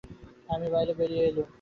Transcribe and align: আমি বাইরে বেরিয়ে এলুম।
আমি 0.49 0.67
বাইরে 0.73 0.93
বেরিয়ে 0.99 1.23
এলুম। 1.27 1.47